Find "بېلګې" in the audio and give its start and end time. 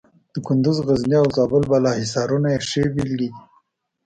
2.93-3.15